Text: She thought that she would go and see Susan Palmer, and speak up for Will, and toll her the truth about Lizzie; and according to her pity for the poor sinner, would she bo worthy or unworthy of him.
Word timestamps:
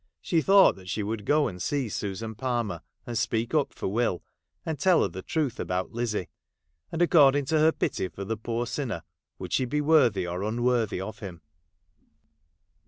She 0.19 0.41
thought 0.41 0.77
that 0.77 0.89
she 0.89 1.03
would 1.03 1.25
go 1.27 1.47
and 1.47 1.61
see 1.61 1.87
Susan 1.87 2.33
Palmer, 2.33 2.81
and 3.05 3.15
speak 3.15 3.53
up 3.53 3.71
for 3.71 3.87
Will, 3.87 4.23
and 4.65 4.79
toll 4.79 5.03
her 5.03 5.07
the 5.07 5.21
truth 5.21 5.59
about 5.59 5.91
Lizzie; 5.91 6.27
and 6.91 7.03
according 7.03 7.45
to 7.45 7.59
her 7.59 7.71
pity 7.71 8.07
for 8.07 8.25
the 8.25 8.35
poor 8.35 8.65
sinner, 8.65 9.03
would 9.37 9.53
she 9.53 9.65
bo 9.65 9.81
worthy 9.83 10.25
or 10.25 10.41
unworthy 10.41 10.99
of 10.99 11.19
him. 11.19 11.43